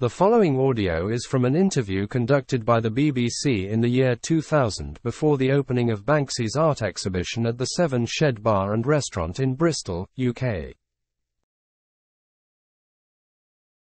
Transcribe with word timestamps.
The 0.00 0.08
following 0.08 0.60
audio 0.60 1.08
is 1.08 1.26
from 1.26 1.44
an 1.44 1.56
interview 1.56 2.06
conducted 2.06 2.64
by 2.64 2.78
the 2.78 2.88
BBC 2.88 3.68
in 3.68 3.80
the 3.80 3.88
year 3.88 4.14
2000 4.14 5.00
before 5.02 5.36
the 5.36 5.50
opening 5.50 5.90
of 5.90 6.06
Banksy's 6.06 6.54
art 6.54 6.82
exhibition 6.82 7.44
at 7.46 7.58
the 7.58 7.66
Severnshed 7.76 8.40
Bar 8.40 8.74
and 8.74 8.86
Restaurant 8.86 9.40
in 9.40 9.56
Bristol, 9.56 10.08
UK. 10.16 10.76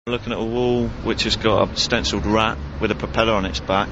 looking 0.08 0.34
at 0.34 0.40
a 0.40 0.44
wall 0.44 0.88
which 1.06 1.26
has 1.26 1.36
got 1.36 1.70
a 1.70 1.76
stenciled 1.78 2.26
rat 2.26 2.58
with 2.82 2.90
a 2.90 2.96
propeller 2.96 3.34
on 3.34 3.46
its 3.46 3.60
back. 3.60 3.88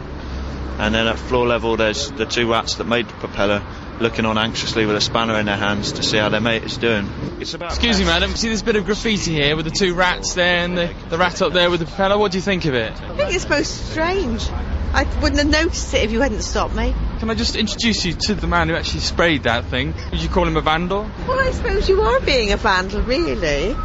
And 0.79 0.95
then 0.95 1.05
at 1.05 1.19
floor 1.19 1.45
level, 1.45 1.77
there's 1.77 2.09
the 2.13 2.25
two 2.25 2.49
rats 2.49 2.73
that 2.77 2.85
made 2.85 3.07
the 3.07 3.13
propeller 3.13 3.61
looking 3.99 4.25
on 4.25 4.37
anxiously 4.37 4.85
with 4.85 4.95
a 4.95 5.01
spanner 5.01 5.39
in 5.39 5.45
their 5.45 5.57
hands 5.57 5.93
to 5.93 6.03
see 6.03 6.17
how 6.17 6.29
their 6.29 6.41
mate 6.41 6.63
is 6.63 6.77
doing. 6.77 7.09
It's 7.39 7.53
about 7.53 7.71
Excuse 7.71 7.99
me, 7.99 8.05
madam. 8.05 8.35
See 8.35 8.49
this 8.49 8.61
bit 8.61 8.75
of 8.75 8.85
graffiti 8.85 9.33
here 9.33 9.55
with 9.55 9.65
the 9.65 9.71
two 9.71 9.93
rats 9.93 10.33
there 10.33 10.57
and 10.57 10.77
the, 10.77 10.93
the 11.09 11.17
rat 11.17 11.41
up 11.41 11.53
there 11.53 11.69
with 11.69 11.79
the 11.79 11.85
propeller? 11.85 12.17
What 12.17 12.31
do 12.31 12.37
you 12.37 12.41
think 12.41 12.65
of 12.65 12.73
it? 12.73 12.91
I 12.91 13.15
think 13.15 13.33
it's 13.33 13.49
most 13.49 13.91
strange. 13.91 14.47
I 14.93 15.03
wouldn't 15.21 15.37
have 15.37 15.49
noticed 15.49 15.93
it 15.93 16.03
if 16.03 16.11
you 16.11 16.21
hadn't 16.21 16.41
stopped 16.41 16.73
me. 16.75 16.95
Can 17.19 17.29
I 17.29 17.35
just 17.35 17.55
introduce 17.55 18.05
you 18.05 18.13
to 18.13 18.35
the 18.35 18.47
man 18.47 18.69
who 18.69 18.75
actually 18.75 19.01
sprayed 19.01 19.43
that 19.43 19.65
thing? 19.65 19.93
Would 20.11 20.21
you 20.21 20.29
call 20.29 20.47
him 20.47 20.57
a 20.57 20.61
vandal? 20.61 21.09
Well, 21.27 21.39
I 21.39 21.51
suppose 21.51 21.89
you 21.89 22.01
are 22.01 22.19
being 22.19 22.51
a 22.51 22.57
vandal, 22.57 23.01
really. 23.01 23.75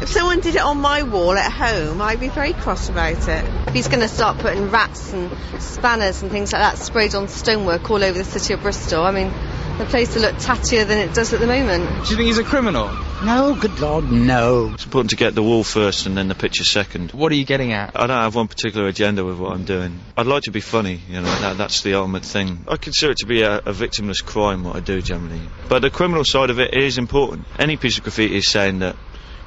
If 0.00 0.10
someone 0.10 0.40
did 0.40 0.54
it 0.54 0.60
on 0.60 0.78
my 0.78 1.02
wall 1.02 1.32
at 1.32 1.50
home, 1.50 2.00
I'd 2.00 2.20
be 2.20 2.28
very 2.28 2.52
cross 2.52 2.88
about 2.88 3.28
it. 3.28 3.44
If 3.66 3.74
he's 3.74 3.88
going 3.88 4.00
to 4.00 4.08
start 4.08 4.38
putting 4.38 4.70
rats 4.70 5.12
and 5.12 5.30
spanners 5.60 6.22
and 6.22 6.30
things 6.30 6.52
like 6.52 6.62
that 6.62 6.78
sprayed 6.78 7.16
on 7.16 7.26
stonework 7.26 7.90
all 7.90 8.04
over 8.04 8.16
the 8.16 8.24
city 8.24 8.54
of 8.54 8.62
Bristol, 8.62 9.02
I 9.02 9.10
mean, 9.10 9.32
the 9.78 9.86
place 9.86 10.14
to 10.14 10.20
look 10.20 10.34
tattier 10.36 10.84
than 10.84 10.98
it 10.98 11.14
does 11.14 11.32
at 11.32 11.40
the 11.40 11.46
moment. 11.46 11.84
Do 12.04 12.10
you 12.10 12.16
think 12.16 12.26
he's 12.26 12.38
a 12.38 12.44
criminal? 12.44 12.90
No, 13.24 13.54
good 13.54 13.78
Lord, 13.80 14.10
no. 14.10 14.70
It's 14.74 14.84
important 14.84 15.10
to 15.10 15.16
get 15.16 15.34
the 15.34 15.42
wall 15.42 15.64
first 15.64 16.06
and 16.06 16.16
then 16.16 16.28
the 16.28 16.34
picture 16.34 16.64
second. 16.64 17.12
What 17.12 17.32
are 17.32 17.36
you 17.36 17.44
getting 17.44 17.72
at? 17.72 17.92
I 17.94 18.06
don't 18.06 18.22
have 18.22 18.34
one 18.34 18.48
particular 18.48 18.88
agenda 18.88 19.24
with 19.24 19.38
what 19.38 19.52
I'm 19.52 19.64
doing. 19.64 19.98
I'd 20.16 20.26
like 20.26 20.44
to 20.44 20.50
be 20.50 20.60
funny, 20.60 21.00
you 21.08 21.20
know, 21.20 21.40
that, 21.40 21.56
that's 21.56 21.82
the 21.82 21.94
ultimate 21.94 22.24
thing. 22.24 22.64
I 22.68 22.76
consider 22.76 23.12
it 23.12 23.18
to 23.18 23.26
be 23.26 23.42
a, 23.42 23.58
a 23.58 23.72
victimless 23.72 24.24
crime, 24.24 24.64
what 24.64 24.76
I 24.76 24.80
do 24.80 25.00
generally. 25.00 25.40
But 25.68 25.82
the 25.82 25.90
criminal 25.90 26.24
side 26.24 26.50
of 26.50 26.58
it 26.58 26.74
is 26.74 26.98
important. 26.98 27.46
Any 27.58 27.76
piece 27.76 27.98
of 27.98 28.04
graffiti 28.04 28.36
is 28.36 28.48
saying 28.48 28.80
that 28.80 28.96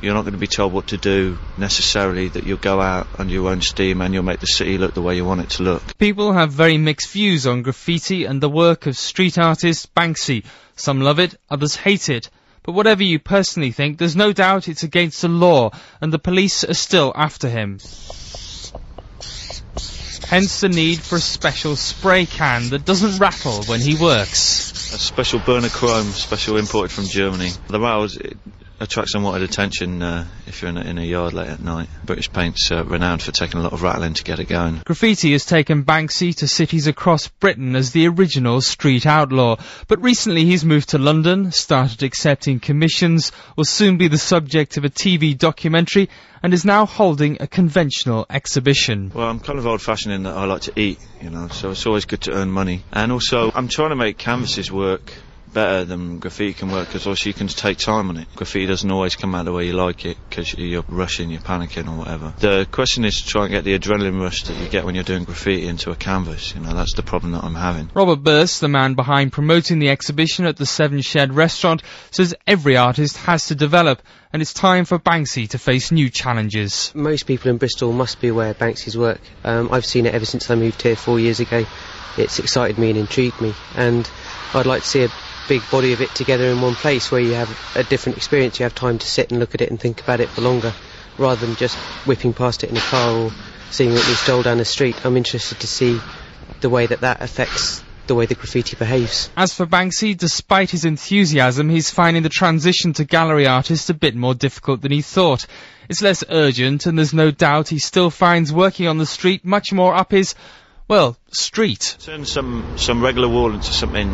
you're 0.02 0.14
not 0.14 0.22
going 0.22 0.34
to 0.34 0.40
be 0.40 0.48
told 0.48 0.74
what 0.74 0.88
to 0.88 0.98
do 0.98 1.38
necessarily, 1.58 2.28
that 2.30 2.44
you'll 2.44 2.58
go 2.58 2.82
out 2.82 3.08
on 3.20 3.30
your 3.30 3.50
own 3.50 3.62
steam 3.62 4.02
and 4.02 4.14
you'll 4.14 4.24
make 4.24 4.40
the 4.40 4.48
city 4.48 4.78
look 4.78 4.94
the 4.94 5.02
way 5.02 5.16
you 5.16 5.26
want 5.26 5.42
it 5.42 5.50
to 5.52 5.64
look. 5.64 5.98
People 5.98 6.34
have 6.34 6.52
very 6.52 6.78
mixed 6.78 7.12
views 7.12 7.46
on 7.46 7.62
graffiti 7.62 8.26
and 8.26 8.42
the 8.42 8.50
work 8.50 8.88
of 8.88 8.98
street 8.98 9.38
artist 9.38 9.94
Banksy. 9.94 10.46
Some 10.76 11.02
love 11.02 11.20
it, 11.20 11.36
others 11.50 11.76
hate 11.76 12.10
it. 12.10 12.30
But 12.64 12.74
whatever 12.74 13.04
you 13.04 13.18
personally 13.20 13.72
think, 13.72 13.98
there's 13.98 14.16
no 14.16 14.34
doubt 14.34 14.68
it's 14.68 14.84
against 14.84 15.22
the 15.22 15.28
law, 15.28 15.72
and 16.00 16.14
the 16.14 16.20
police 16.20 16.64
are 16.64 16.76
still 16.76 17.12
after 17.16 17.50
him. 17.50 17.80
Hence 20.28 20.62
the 20.62 20.70
need 20.70 21.00
for 21.00 21.16
a 21.16 21.20
special 21.20 21.76
spray 21.76 22.26
can 22.26 22.70
that 22.70 22.86
doesn't 22.86 23.20
rattle 23.20 23.64
when 23.64 23.82
he 23.82 23.96
works. 23.96 24.94
A 24.94 25.00
special 25.00 25.40
burner 25.40 25.70
chrome, 25.70 26.06
special 26.12 26.58
imported 26.58 26.92
from 26.92 27.06
Germany. 27.06 27.50
The 27.68 27.80
rattles 27.80 28.18
it 28.18 28.38
attracts 28.82 29.14
unwanted 29.14 29.44
attention 29.44 30.02
uh, 30.02 30.28
if 30.48 30.62
you're 30.62 30.70
in 30.70 30.78
a, 30.78 30.82
in 30.82 30.98
a 30.98 31.04
yard 31.04 31.34
late 31.34 31.50
at 31.50 31.62
night. 31.62 31.88
British 32.04 32.32
Paint's 32.32 32.72
uh, 32.72 32.84
renowned 32.84 33.22
for 33.22 33.32
taking 33.32 33.60
a 33.60 33.64
lot 33.64 33.74
of 33.74 33.84
rattling 33.84 34.16
to 34.16 34.24
get 34.24 34.40
it 34.40 34.46
going. 34.46 34.82
Graffiti 34.84 35.32
has 35.34 35.46
taken 35.46 35.86
Banksy 35.86 36.36
to 36.38 36.48
cities 36.48 36.88
across 36.88 37.28
Britain 37.28 37.76
as 37.76 37.92
the 37.92 38.08
original 38.08 38.59
street 38.59 39.06
outlaw. 39.06 39.58
But 39.88 40.02
recently 40.02 40.46
he's 40.46 40.66
moved 40.66 40.90
to 40.90 40.98
London, 40.98 41.52
started 41.52 42.04
accepting 42.04 42.59
commissions, 42.59 43.32
will 43.56 43.66
soon 43.66 43.98
be 43.98 44.08
the 44.08 44.18
subject 44.18 44.78
of 44.78 44.86
a 44.86 44.90
TV 44.90 45.38
documentary, 45.38 46.09
and 46.44 46.54
is 46.54 46.66
now 46.66 46.88
holding 46.88 47.38
a 47.40 47.48
conventional 47.48 48.26
exhibition. 48.30 49.12
Well, 49.14 49.28
I'm 49.28 49.40
kind 49.40 49.59
of 49.59 49.68
old-fashioned 49.68 50.14
in 50.14 50.24
that 50.24 50.36
I 50.36 50.46
like 50.46 50.64
to 50.64 50.80
eat, 50.80 51.00
you 51.22 51.30
know, 51.30 51.50
so 51.50 51.70
it's 51.70 51.86
always 51.86 52.06
good 52.06 52.22
to 52.22 52.34
earn 52.34 52.50
money. 52.50 52.84
And 52.92 53.12
also, 53.12 53.52
I'm 53.54 53.68
trying 53.68 53.90
to 53.90 53.96
make 53.96 54.18
canvases 54.18 54.72
work 54.72 55.14
better 55.54 55.86
than 55.86 56.20
graffiti 56.20 56.53
can 56.53 56.72
work 56.72 56.88
because 56.88 57.08
obviously 57.08 57.30
you 57.30 57.34
can 57.34 57.48
take 57.48 57.78
time 57.78 58.09
on 58.09 58.18
it. 58.18 58.28
Graffiti 58.36 58.66
doesn't 58.66 58.92
always 58.92 59.16
come 59.16 59.36
out 59.36 59.46
the 59.46 59.53
way 59.53 59.68
you 59.68 59.74
like 59.74 60.06
it 60.06 60.18
because 60.30 60.53
you're 60.53 60.84
rushing, 60.88 61.30
you're 61.30 61.42
panicking 61.42 61.88
or 61.88 61.98
whatever. 61.98 62.34
The 62.40 62.68
question 62.72 63.06
is 63.06 63.22
to 63.22 63.28
try 63.28 63.44
and 63.44 63.52
get 63.52 63.64
the 63.64 63.78
adrenaline 63.78 64.22
rush 64.22 64.44
that 64.44 64.58
you 64.58 64.68
get 64.68 64.86
when 64.86 64.96
you're 64.96 65.03
doing 65.03 65.24
graffiti 65.24 65.68
into 65.68 65.92
a 65.92 65.96
canvas. 65.96 66.53
You 66.53 66.62
know, 66.62 66.74
that's 66.74 66.94
the 66.94 67.03
problem 67.03 67.34
that 67.34 67.44
I'm 67.44 67.56
having. 67.56 67.90
Robert 67.94 68.24
Burst, 68.24 68.62
the 68.62 68.68
man 68.68 68.94
behind 68.94 69.31
promoting 69.31 69.80
the 69.80 69.90
exhibition 69.90 70.46
at 70.46 70.58
the 70.58 70.66
Severnshed 70.66 71.36
restaurant, 71.36 71.84
says 72.12 72.36
every 72.48 72.78
artist 72.78 73.18
has 73.18 73.48
to 73.48 73.56
develop 73.56 74.02
and 74.34 74.42
it's 74.42 74.54
time 74.54 74.86
for 74.86 74.98
Banksy 74.98 75.50
to 75.50 75.58
face 75.58 75.92
new 75.92 76.09
challenges. 76.09 76.92
Most 76.96 77.25
people 77.25 77.52
in 77.52 77.58
Bristol 77.58 77.92
must 77.92 78.22
be 78.22 78.30
aware 78.30 78.52
of 78.52 78.58
Banksy's 78.58 78.98
work. 78.98 79.20
Um, 79.44 79.70
I've 79.72 79.86
seen 79.86 80.06
it 80.06 80.14
ever 80.14 80.25
since 80.25 80.50
I 80.50 80.56
moved 80.56 80.81
here 80.81 80.96
four 80.96 81.20
years 81.20 81.40
ago. 81.40 81.66
It's 82.18 82.40
excited 82.40 82.78
me 82.78 82.90
and 82.90 83.00
intrigued 83.00 83.40
me 83.42 83.54
and 83.76 84.10
I'd 84.54 84.66
like 84.66 84.84
to 84.84 84.88
see 84.88 85.04
a 85.04 85.10
big 85.48 85.70
body 85.70 85.94
of 85.94 86.02
it 86.02 86.10
together 86.16 86.46
in 86.46 86.62
one 86.62 86.76
place 86.76 87.12
where 87.12 87.22
you 87.22 87.34
have 87.34 87.50
a 87.76 87.84
different 87.84 88.18
experience. 88.18 88.60
You 88.60 88.64
have 88.64 88.76
time 88.76 89.00
to 89.00 89.08
sit 89.08 89.32
and 89.32 89.40
look 89.40 89.56
at 89.56 89.62
it 89.62 89.70
and 89.70 89.80
think 89.80 90.02
about 90.02 90.20
it 90.20 90.30
for 90.30 90.42
longer, 90.42 90.74
rather 91.18 91.46
than 91.46 91.56
just 91.56 91.76
whipping 92.06 92.34
past 92.34 92.64
it 92.64 92.70
in 92.70 92.78
a 92.78 92.82
car 92.82 93.16
or 93.16 93.32
seeing 93.70 93.92
it 93.92 94.00
stroll 94.00 94.44
down 94.44 94.58
the 94.58 94.66
street. 94.66 95.06
I'm 95.06 95.18
interested 95.18 95.60
to 95.62 95.68
see 95.68 96.00
the 96.60 96.70
way 96.70 96.86
that 96.86 97.02
that 97.02 97.22
affects 97.22 97.84
the 98.08 98.16
way 98.16 98.26
the 98.26 98.36
graffiti 98.36 98.76
behaves. 98.76 99.30
As 99.38 99.54
for 99.54 99.66
Banksy, 99.66 100.18
despite 100.18 100.70
his 100.70 100.86
enthusiasm, 100.86 101.70
he's 101.70 101.90
finding 101.90 102.24
the 102.24 102.30
transition 102.30 102.94
to 102.94 103.06
gallery 103.06 103.48
artist 103.48 103.90
a 103.90 103.94
bit 103.94 104.16
more 104.16 104.34
difficult 104.34 104.82
than 104.82 104.92
he 104.92 105.02
thought. 105.02 105.48
It's 105.88 106.02
less 106.02 106.24
urgent, 106.30 106.86
and 106.86 106.98
there's 106.98 107.14
no 107.14 107.32
doubt 107.32 107.70
he 107.70 107.80
still 107.80 108.10
finds 108.10 108.52
working 108.52 108.88
on 108.88 108.98
the 108.98 109.06
street 109.06 109.46
much 109.46 109.72
more 109.72 109.94
up 109.94 110.12
his, 110.12 110.36
well, 110.91 111.16
street. 111.31 111.96
Turn 112.02 112.25
some 112.25 112.74
some 112.75 113.02
regular 113.02 113.29
wall 113.29 113.53
into 113.53 113.72
something 113.72 114.09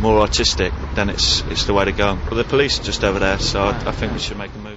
more 0.00 0.20
artistic, 0.20 0.72
then 0.94 1.10
it's 1.10 1.42
it's 1.50 1.64
the 1.64 1.74
way 1.74 1.84
to 1.84 1.92
go. 1.92 2.14
Well, 2.14 2.36
the 2.36 2.44
police 2.44 2.80
are 2.80 2.84
just 2.84 3.04
over 3.04 3.18
there, 3.18 3.38
so 3.38 3.64
I, 3.64 3.72
I 3.90 3.92
think 3.92 4.14
we 4.14 4.18
should 4.18 4.38
make 4.38 4.54
a 4.54 4.58
move. 4.58 4.67